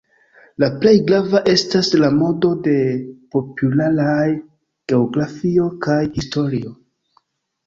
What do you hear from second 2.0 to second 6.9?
la modo de popularaj geografio kaj historio.